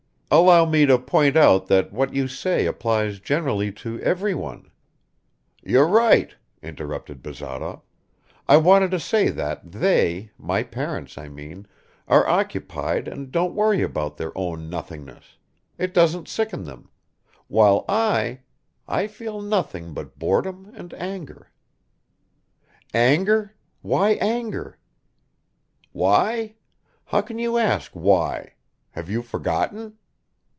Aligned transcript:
"Allow 0.33 0.63
me 0.63 0.85
to 0.85 0.97
point 0.97 1.35
out 1.35 1.67
that 1.67 1.91
what 1.91 2.13
you 2.15 2.25
say 2.25 2.65
applies 2.65 3.19
generally 3.19 3.69
to 3.83 3.99
everyone." 3.99 4.71
"You're 5.61 5.89
right," 5.89 6.33
interrupted 6.63 7.21
Bazarov. 7.21 7.81
"I 8.47 8.55
wanted 8.55 8.91
to 8.91 8.99
say 9.01 9.27
that 9.27 9.69
they, 9.69 10.31
my 10.37 10.63
parents 10.63 11.17
I 11.17 11.27
mean, 11.27 11.67
are 12.07 12.25
occupied 12.25 13.09
and 13.09 13.29
don't 13.29 13.53
worry 13.55 13.81
about 13.81 14.15
their 14.15 14.31
own 14.37 14.69
nothingness; 14.69 15.37
it 15.77 15.93
doesn't 15.93 16.29
sicken 16.29 16.63
them... 16.63 16.89
while 17.49 17.83
I... 17.89 18.39
I 18.87 19.07
feel 19.07 19.41
nothing 19.41 19.93
but 19.93 20.17
boredom 20.17 20.71
and 20.73 20.93
anger." 20.93 21.51
"Anger? 22.93 23.53
Why 23.81 24.11
anger?" 24.11 24.77
"Why? 25.91 26.55
How 27.07 27.19
can 27.19 27.37
you 27.37 27.57
ask 27.57 27.91
why? 27.91 28.53
Have 28.91 29.09
you 29.09 29.23
forgotten?" 29.23 29.97